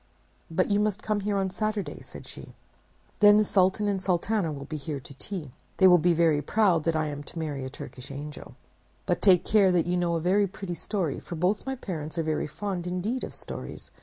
"But 0.49 0.71
you 0.71 0.79
must 0.79 1.03
come 1.03 1.19
here 1.19 1.37
on 1.37 1.51
Saturday," 1.51 2.01
said 2.01 2.25
she. 2.25 2.55
"Then 3.19 3.37
the 3.37 3.43
Sultan 3.43 3.87
and 3.87 4.01
Sultana 4.01 4.51
will 4.51 4.65
be 4.65 4.75
here 4.75 4.99
to 4.99 5.13
tea. 5.13 5.51
They 5.77 5.85
will 5.85 5.99
be 5.99 6.13
very 6.15 6.41
proud 6.41 6.85
that 6.85 6.95
I 6.95 7.05
am 7.09 7.21
to 7.21 7.37
marry 7.37 7.63
a 7.63 7.69
Turkish 7.69 8.09
angel. 8.09 8.55
But 9.05 9.21
take 9.21 9.45
care 9.45 9.71
that 9.71 9.85
you 9.85 9.97
know 9.97 10.15
a 10.15 10.19
very 10.19 10.47
pretty 10.47 10.73
story, 10.73 11.19
for 11.19 11.35
both 11.35 11.67
my 11.67 11.75
parents 11.75 12.17
are 12.17 12.23
very 12.23 12.47
fond 12.47 12.87
indeed 12.87 13.23
of 13.23 13.35
stories. 13.35 13.91